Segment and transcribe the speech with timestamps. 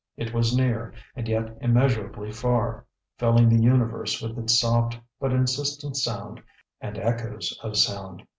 [0.17, 2.87] It was near, and yet immeasurably far,
[3.19, 6.41] filling the universe with its soft but insistent sound
[6.79, 8.25] and echoes of sound.